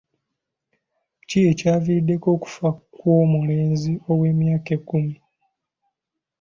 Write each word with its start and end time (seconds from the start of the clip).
Ki 1.27 1.39
ekyaviiriddeko 1.51 2.27
okufa 2.35 2.67
kw'omulenzi 2.95 3.93
ow'emyaka 4.11 4.69
ekkumi? 4.77 5.15